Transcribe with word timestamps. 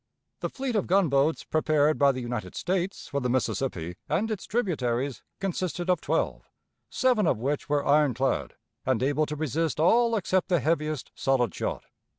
The 0.39 0.49
fleet 0.49 0.75
of 0.75 0.87
gunboats 0.87 1.43
prepared 1.43 1.99
by 1.99 2.11
the 2.11 2.21
United 2.21 2.55
States 2.55 3.07
for 3.07 3.19
the 3.19 3.29
Mississippi 3.29 3.97
and 4.09 4.31
its 4.31 4.47
tributaries 4.47 5.21
consisted 5.39 5.91
of 5.91 6.01
twelve, 6.01 6.49
seven 6.89 7.27
of 7.27 7.37
which 7.37 7.69
were 7.69 7.85
iron 7.85 8.15
clad, 8.15 8.55
and 8.83 9.03
able 9.03 9.27
to 9.27 9.35
resist 9.35 9.79
all 9.79 10.15
except 10.15 10.47
the 10.49 10.59
heaviest 10.59 11.11
solid 11.13 11.53
shot. 11.53 11.85